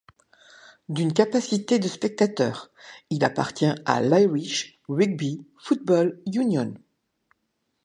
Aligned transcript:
D'une 0.89 1.13
capacité 1.13 1.77
de 1.77 1.87
spectateurs, 1.87 2.71
il 3.11 3.23
appartient 3.23 3.71
à 3.85 4.01
l'Irish 4.01 4.79
Rugby 4.87 5.45
Football 5.59 6.19
Union. 6.33 6.73